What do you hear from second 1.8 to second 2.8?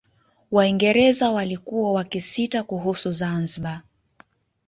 wakisita